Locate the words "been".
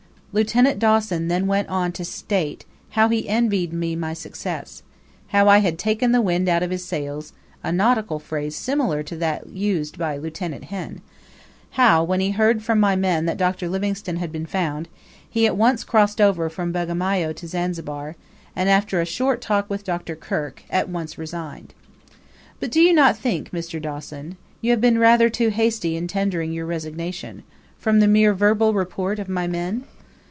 14.31-14.45, 24.79-24.97